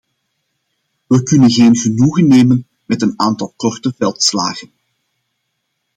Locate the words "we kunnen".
1.07-1.49